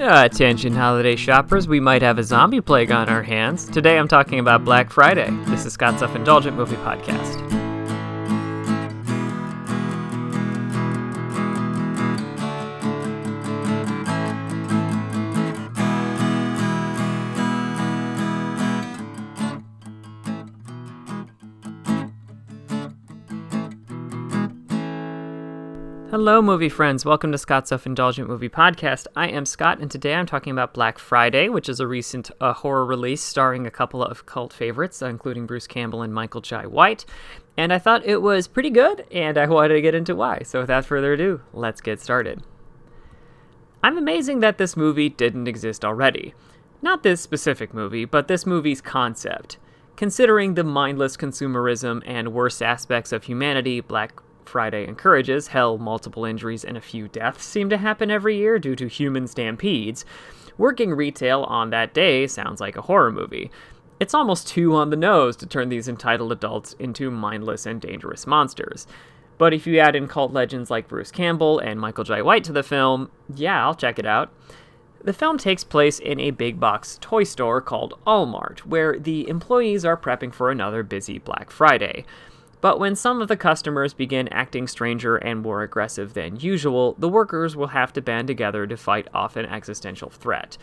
Uh, 0.00 0.24
attention, 0.24 0.72
holiday 0.74 1.14
shoppers, 1.14 1.68
we 1.68 1.78
might 1.78 2.00
have 2.00 2.18
a 2.18 2.24
zombie 2.24 2.62
plague 2.62 2.90
on 2.90 3.10
our 3.10 3.22
hands. 3.22 3.68
Today 3.68 3.98
I'm 3.98 4.08
talking 4.08 4.38
about 4.38 4.64
Black 4.64 4.90
Friday. 4.90 5.28
This 5.44 5.66
is 5.66 5.74
Scott's 5.74 5.98
Self 5.98 6.16
Indulgent 6.16 6.56
Movie 6.56 6.76
Podcast. 6.76 7.59
Hello, 26.10 26.42
movie 26.42 26.68
friends. 26.68 27.04
Welcome 27.04 27.30
to 27.30 27.38
Scott's 27.38 27.68
Self 27.68 27.86
Indulgent 27.86 28.28
Movie 28.28 28.48
Podcast. 28.48 29.06
I 29.14 29.28
am 29.28 29.46
Scott, 29.46 29.78
and 29.78 29.88
today 29.88 30.14
I'm 30.14 30.26
talking 30.26 30.50
about 30.50 30.74
Black 30.74 30.98
Friday, 30.98 31.48
which 31.48 31.68
is 31.68 31.78
a 31.78 31.86
recent 31.86 32.32
uh, 32.40 32.52
horror 32.52 32.84
release 32.84 33.22
starring 33.22 33.64
a 33.64 33.70
couple 33.70 34.02
of 34.02 34.26
cult 34.26 34.52
favorites, 34.52 35.02
uh, 35.02 35.06
including 35.06 35.46
Bruce 35.46 35.68
Campbell 35.68 36.02
and 36.02 36.12
Michael 36.12 36.40
Jai 36.40 36.66
White. 36.66 37.04
And 37.56 37.72
I 37.72 37.78
thought 37.78 38.04
it 38.04 38.22
was 38.22 38.48
pretty 38.48 38.70
good, 38.70 39.06
and 39.12 39.38
I 39.38 39.46
wanted 39.46 39.74
to 39.74 39.80
get 39.80 39.94
into 39.94 40.16
why. 40.16 40.40
So 40.42 40.62
without 40.62 40.84
further 40.84 41.12
ado, 41.12 41.42
let's 41.52 41.80
get 41.80 42.00
started. 42.00 42.42
I'm 43.80 43.96
amazing 43.96 44.40
that 44.40 44.58
this 44.58 44.76
movie 44.76 45.10
didn't 45.10 45.46
exist 45.46 45.84
already. 45.84 46.34
Not 46.82 47.04
this 47.04 47.20
specific 47.20 47.72
movie, 47.72 48.04
but 48.04 48.26
this 48.26 48.44
movie's 48.44 48.80
concept. 48.80 49.58
Considering 49.94 50.54
the 50.54 50.64
mindless 50.64 51.16
consumerism 51.16 52.02
and 52.04 52.32
worst 52.32 52.60
aspects 52.64 53.12
of 53.12 53.22
humanity 53.22 53.80
Black 53.80 54.20
Friday 54.48 54.86
encourages, 54.86 55.48
hell, 55.48 55.78
multiple 55.78 56.24
injuries 56.24 56.64
and 56.64 56.76
a 56.76 56.80
few 56.80 57.08
deaths 57.08 57.44
seem 57.44 57.70
to 57.70 57.78
happen 57.78 58.10
every 58.10 58.36
year 58.36 58.58
due 58.58 58.76
to 58.76 58.86
human 58.86 59.26
stampedes. 59.26 60.04
Working 60.58 60.92
retail 60.92 61.42
on 61.44 61.70
that 61.70 61.94
day 61.94 62.26
sounds 62.26 62.60
like 62.60 62.76
a 62.76 62.82
horror 62.82 63.12
movie. 63.12 63.50
It's 63.98 64.14
almost 64.14 64.48
too 64.48 64.74
on 64.74 64.90
the 64.90 64.96
nose 64.96 65.36
to 65.36 65.46
turn 65.46 65.68
these 65.68 65.88
entitled 65.88 66.32
adults 66.32 66.74
into 66.78 67.10
mindless 67.10 67.66
and 67.66 67.80
dangerous 67.80 68.26
monsters. 68.26 68.86
But 69.36 69.54
if 69.54 69.66
you 69.66 69.78
add 69.78 69.96
in 69.96 70.08
cult 70.08 70.32
legends 70.32 70.70
like 70.70 70.88
Bruce 70.88 71.10
Campbell 71.10 71.58
and 71.58 71.80
Michael 71.80 72.04
Jai 72.04 72.22
White 72.22 72.44
to 72.44 72.52
the 72.52 72.62
film, 72.62 73.10
yeah, 73.34 73.64
I'll 73.64 73.74
check 73.74 73.98
it 73.98 74.06
out. 74.06 74.32
The 75.02 75.14
film 75.14 75.38
takes 75.38 75.64
place 75.64 75.98
in 75.98 76.20
a 76.20 76.30
big 76.30 76.60
box 76.60 76.98
toy 77.00 77.24
store 77.24 77.62
called 77.62 77.98
Allmart, 78.06 78.60
where 78.60 78.98
the 78.98 79.26
employees 79.28 79.82
are 79.82 79.96
prepping 79.96 80.34
for 80.34 80.50
another 80.50 80.82
busy 80.82 81.18
Black 81.18 81.50
Friday. 81.50 82.04
But 82.60 82.78
when 82.78 82.94
some 82.94 83.22
of 83.22 83.28
the 83.28 83.36
customers 83.36 83.94
begin 83.94 84.28
acting 84.28 84.66
stranger 84.66 85.16
and 85.16 85.40
more 85.40 85.62
aggressive 85.62 86.14
than 86.14 86.36
usual, 86.36 86.94
the 86.98 87.08
workers 87.08 87.56
will 87.56 87.68
have 87.68 87.92
to 87.94 88.02
band 88.02 88.28
together 88.28 88.66
to 88.66 88.76
fight 88.76 89.08
off 89.14 89.36
an 89.36 89.46
existential 89.46 90.10
threat. 90.10 90.58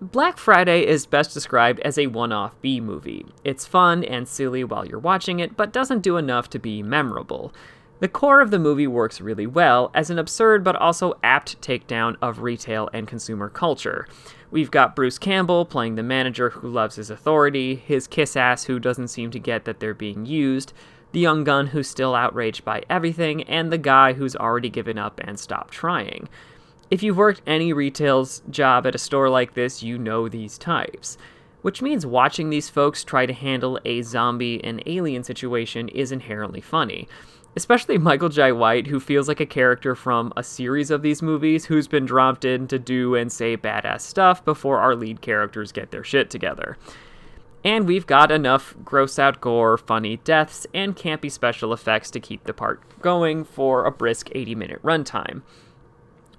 Black 0.00 0.36
Friday 0.36 0.84
is 0.86 1.06
best 1.06 1.32
described 1.32 1.80
as 1.80 1.96
a 1.96 2.08
one 2.08 2.32
off 2.32 2.60
B 2.60 2.80
movie. 2.80 3.24
It's 3.44 3.66
fun 3.66 4.04
and 4.04 4.28
silly 4.28 4.62
while 4.62 4.84
you're 4.84 4.98
watching 4.98 5.40
it, 5.40 5.56
but 5.56 5.72
doesn't 5.72 6.02
do 6.02 6.18
enough 6.18 6.50
to 6.50 6.58
be 6.58 6.82
memorable. 6.82 7.54
The 7.98 8.08
core 8.08 8.42
of 8.42 8.50
the 8.50 8.58
movie 8.58 8.86
works 8.86 9.22
really 9.22 9.46
well 9.46 9.90
as 9.94 10.10
an 10.10 10.18
absurd 10.18 10.62
but 10.62 10.76
also 10.76 11.14
apt 11.22 11.58
takedown 11.62 12.16
of 12.20 12.42
retail 12.42 12.90
and 12.92 13.08
consumer 13.08 13.48
culture. 13.48 14.06
We've 14.50 14.70
got 14.70 14.94
Bruce 14.94 15.18
Campbell 15.18 15.64
playing 15.64 15.94
the 15.94 16.02
manager 16.02 16.50
who 16.50 16.68
loves 16.68 16.96
his 16.96 17.08
authority, 17.08 17.74
his 17.74 18.06
kiss 18.06 18.36
ass 18.36 18.64
who 18.64 18.78
doesn't 18.78 19.08
seem 19.08 19.30
to 19.30 19.38
get 19.38 19.64
that 19.64 19.80
they're 19.80 19.94
being 19.94 20.26
used, 20.26 20.74
the 21.16 21.22
young 21.22 21.44
gun 21.44 21.68
who's 21.68 21.88
still 21.88 22.14
outraged 22.14 22.62
by 22.62 22.82
everything, 22.90 23.42
and 23.44 23.72
the 23.72 23.78
guy 23.78 24.12
who's 24.12 24.36
already 24.36 24.68
given 24.68 24.98
up 24.98 25.18
and 25.24 25.40
stopped 25.40 25.72
trying. 25.72 26.28
If 26.90 27.02
you've 27.02 27.16
worked 27.16 27.40
any 27.46 27.72
retail 27.72 28.28
job 28.50 28.86
at 28.86 28.94
a 28.94 28.98
store 28.98 29.30
like 29.30 29.54
this, 29.54 29.82
you 29.82 29.96
know 29.96 30.28
these 30.28 30.58
types. 30.58 31.16
Which 31.62 31.80
means 31.80 32.04
watching 32.04 32.50
these 32.50 32.68
folks 32.68 33.02
try 33.02 33.24
to 33.24 33.32
handle 33.32 33.80
a 33.86 34.02
zombie 34.02 34.62
and 34.62 34.82
alien 34.84 35.24
situation 35.24 35.88
is 35.88 36.12
inherently 36.12 36.60
funny. 36.60 37.08
Especially 37.56 37.96
Michael 37.96 38.28
Jai 38.28 38.52
White, 38.52 38.86
who 38.86 39.00
feels 39.00 39.26
like 39.26 39.40
a 39.40 39.46
character 39.46 39.94
from 39.94 40.34
a 40.36 40.42
series 40.42 40.90
of 40.90 41.00
these 41.00 41.22
movies 41.22 41.64
who's 41.64 41.88
been 41.88 42.04
dropped 42.04 42.44
in 42.44 42.68
to 42.68 42.78
do 42.78 43.14
and 43.14 43.32
say 43.32 43.56
badass 43.56 44.02
stuff 44.02 44.44
before 44.44 44.80
our 44.80 44.94
lead 44.94 45.22
characters 45.22 45.72
get 45.72 45.92
their 45.92 46.04
shit 46.04 46.28
together. 46.28 46.76
And 47.66 47.88
we've 47.88 48.06
got 48.06 48.30
enough 48.30 48.76
gross 48.84 49.18
out 49.18 49.40
gore, 49.40 49.76
funny 49.76 50.18
deaths, 50.18 50.68
and 50.72 50.94
campy 50.94 51.28
special 51.28 51.72
effects 51.72 52.12
to 52.12 52.20
keep 52.20 52.44
the 52.44 52.54
part 52.54 52.80
going 53.02 53.42
for 53.42 53.84
a 53.84 53.90
brisk 53.90 54.28
80 54.30 54.54
minute 54.54 54.82
runtime. 54.84 55.42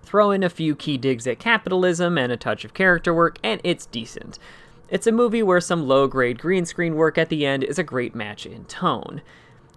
Throw 0.04 0.32
in 0.32 0.42
a 0.42 0.50
few 0.50 0.74
key 0.74 0.96
digs 0.98 1.28
at 1.28 1.38
capitalism 1.38 2.18
and 2.18 2.32
a 2.32 2.38
touch 2.38 2.64
of 2.64 2.74
character 2.74 3.14
work, 3.14 3.40
and 3.44 3.60
it's 3.66 3.88
decent. 3.88 4.40
It's 4.88 5.06
a 5.06 5.12
movie 5.12 5.44
where 5.44 5.60
some 5.60 5.86
low 5.86 6.08
grade 6.08 6.40
green 6.40 6.66
screen 6.66 6.96
work 6.96 7.18
at 7.18 7.28
the 7.28 7.46
end 7.46 7.66
is 7.66 7.78
a 7.78 7.84
great 7.84 8.16
match 8.16 8.46
in 8.46 8.64
tone. 8.64 9.22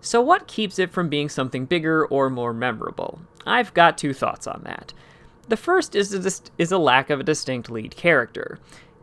So, 0.00 0.20
what 0.20 0.46
keeps 0.46 0.78
it 0.78 0.92
from 0.92 1.08
being 1.08 1.28
something 1.28 1.64
bigger 1.64 2.06
or 2.06 2.30
more 2.30 2.52
memorable? 2.52 3.22
I've 3.44 3.74
got 3.74 3.98
two 3.98 4.14
thoughts 4.14 4.46
on 4.46 4.62
that. 4.66 4.92
The 5.48 5.56
first 5.56 5.96
is 5.96 6.14
a, 6.14 6.52
is 6.62 6.70
a 6.70 6.78
lack 6.78 7.10
of 7.10 7.18
a 7.18 7.24
distinct 7.24 7.68
lead 7.68 7.96
character. 7.96 8.60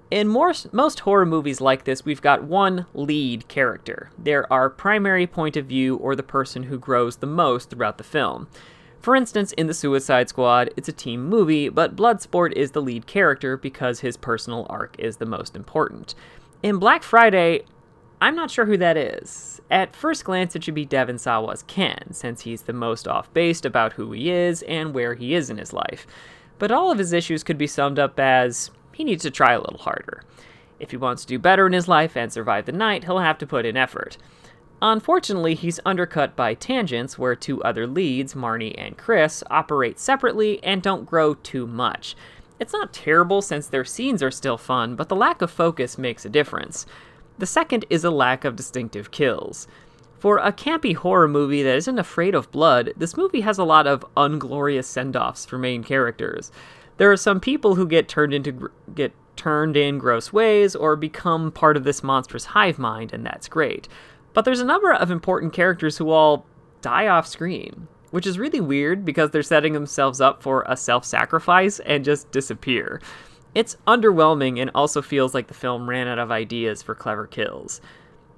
In 0.09 0.29
more, 0.29 0.53
most 0.71 1.01
horror 1.01 1.25
movies 1.25 1.59
like 1.59 1.83
this, 1.83 2.05
we've 2.05 2.21
got 2.21 2.43
one 2.43 2.85
lead 2.93 3.47
character. 3.49 4.09
They're 4.17 4.51
our 4.51 4.69
primary 4.69 5.27
point 5.27 5.57
of 5.57 5.65
view 5.65 5.97
or 5.97 6.15
the 6.15 6.23
person 6.23 6.63
who 6.63 6.79
grows 6.79 7.17
the 7.17 7.27
most 7.27 7.69
throughout 7.69 7.97
the 7.97 8.05
film. 8.05 8.47
For 9.01 9.15
instance, 9.15 9.51
in 9.53 9.67
The 9.67 9.73
Suicide 9.73 10.29
Squad, 10.29 10.69
it's 10.77 10.87
a 10.87 10.93
team 10.93 11.25
movie, 11.27 11.67
but 11.69 11.95
Bloodsport 11.95 12.53
is 12.53 12.71
the 12.71 12.81
lead 12.81 13.05
character 13.05 13.57
because 13.57 13.99
his 13.99 14.17
personal 14.17 14.65
arc 14.69 14.95
is 14.97 15.17
the 15.17 15.25
most 15.25 15.55
important. 15.55 16.15
In 16.63 16.77
Black 16.77 17.03
Friday, 17.03 17.63
I'm 18.21 18.35
not 18.35 18.49
sure 18.49 18.65
who 18.65 18.77
that 18.77 18.97
is. 18.97 19.61
At 19.69 19.95
first 19.95 20.23
glance, 20.23 20.55
it 20.55 20.63
should 20.63 20.73
be 20.73 20.85
Devon 20.85 21.19
Sawa's 21.19 21.63
Ken, 21.63 22.11
since 22.13 22.41
he's 22.41 22.63
the 22.63 22.73
most 22.73 23.07
off 23.07 23.31
base 23.33 23.63
about 23.63 23.93
who 23.93 24.13
he 24.13 24.31
is 24.31 24.63
and 24.63 24.93
where 24.93 25.15
he 25.15 25.35
is 25.35 25.49
in 25.49 25.57
his 25.57 25.73
life. 25.73 26.07
But 26.57 26.71
all 26.71 26.91
of 26.91 26.97
his 26.97 27.13
issues 27.13 27.43
could 27.43 27.57
be 27.57 27.67
summed 27.67 27.99
up 27.99 28.19
as 28.19 28.71
he 28.97 29.03
needs 29.03 29.21
to 29.21 29.29
try 29.29 29.53
a 29.53 29.61
little 29.61 29.77
harder. 29.77 30.23
If 30.79 30.89
he 30.89 30.97
wants 30.97 31.21
to 31.21 31.27
do 31.27 31.37
better 31.37 31.67
in 31.67 31.73
his 31.73 31.87
life 31.87 32.17
and 32.17 32.33
survive 32.33 32.65
the 32.65 32.71
night, 32.71 33.03
he'll 33.03 33.19
have 33.19 33.37
to 33.37 33.45
put 33.45 33.63
in 33.63 33.77
effort. 33.77 34.17
Unfortunately, 34.81 35.53
he's 35.53 35.79
undercut 35.85 36.35
by 36.35 36.55
tangents 36.55 37.15
where 37.15 37.35
two 37.35 37.61
other 37.61 37.85
leads, 37.85 38.33
Marnie 38.33 38.73
and 38.75 38.97
Chris, 38.97 39.43
operate 39.51 39.99
separately 39.99 40.63
and 40.63 40.81
don't 40.81 41.05
grow 41.05 41.35
too 41.35 41.67
much. 41.67 42.15
It's 42.59 42.73
not 42.73 42.91
terrible 42.91 43.43
since 43.43 43.67
their 43.67 43.85
scenes 43.85 44.23
are 44.23 44.31
still 44.31 44.57
fun, 44.57 44.95
but 44.95 45.09
the 45.09 45.15
lack 45.15 45.43
of 45.43 45.51
focus 45.51 45.99
makes 45.99 46.25
a 46.25 46.29
difference. 46.29 46.87
The 47.37 47.45
second 47.45 47.85
is 47.91 48.03
a 48.03 48.09
lack 48.09 48.45
of 48.45 48.55
distinctive 48.55 49.11
kills. 49.11 49.67
For 50.17 50.39
a 50.39 50.51
campy 50.51 50.95
horror 50.95 51.27
movie 51.27 51.61
that 51.61 51.75
isn't 51.75 51.99
afraid 51.99 52.33
of 52.33 52.51
blood, 52.51 52.93
this 52.97 53.15
movie 53.15 53.41
has 53.41 53.59
a 53.59 53.63
lot 53.63 53.85
of 53.85 54.03
unglorious 54.17 54.87
send 54.87 55.15
offs 55.15 55.45
for 55.45 55.59
main 55.59 55.83
characters. 55.83 56.51
There 56.97 57.11
are 57.11 57.17
some 57.17 57.39
people 57.39 57.75
who 57.75 57.87
get 57.87 58.07
turned 58.07 58.33
into 58.33 58.71
get 58.93 59.13
turned 59.35 59.77
in 59.77 59.99
gross 59.99 60.33
ways 60.33 60.75
or 60.75 60.95
become 60.95 61.51
part 61.51 61.77
of 61.77 61.83
this 61.83 62.03
monstrous 62.03 62.45
hive 62.45 62.79
mind, 62.79 63.13
and 63.13 63.25
that's 63.25 63.47
great. 63.47 63.87
But 64.33 64.45
there's 64.45 64.59
a 64.59 64.65
number 64.65 64.91
of 64.91 65.11
important 65.11 65.53
characters 65.53 65.97
who 65.97 66.09
all 66.09 66.45
die 66.81 67.07
off 67.07 67.27
screen, 67.27 67.87
which 68.11 68.27
is 68.27 68.39
really 68.39 68.59
weird 68.59 69.05
because 69.05 69.31
they're 69.31 69.43
setting 69.43 69.73
themselves 69.73 70.19
up 70.19 70.41
for 70.41 70.65
a 70.67 70.75
self 70.75 71.05
sacrifice 71.05 71.79
and 71.79 72.03
just 72.03 72.31
disappear. 72.31 72.99
It's 73.55 73.77
underwhelming 73.87 74.59
and 74.61 74.69
also 74.75 75.01
feels 75.01 75.33
like 75.33 75.47
the 75.47 75.53
film 75.53 75.89
ran 75.89 76.07
out 76.07 76.19
of 76.19 76.31
ideas 76.31 76.81
for 76.81 76.93
clever 76.93 77.25
kills. 77.25 77.81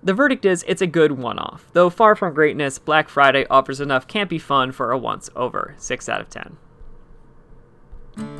The 0.01 0.13
verdict 0.13 0.45
is 0.45 0.63
it's 0.67 0.81
a 0.81 0.87
good 0.87 1.13
one 1.13 1.39
off. 1.39 1.69
Though 1.73 1.89
far 1.89 2.15
from 2.15 2.33
greatness, 2.33 2.79
Black 2.79 3.09
Friday 3.09 3.45
offers 3.49 3.81
enough 3.81 4.07
campy 4.07 4.39
fun 4.39 4.71
for 4.71 4.91
a 4.91 4.97
once 4.97 5.29
over. 5.35 5.75
6 5.77 6.07
out 6.07 6.21
of 6.21 6.29
10. 6.29 6.55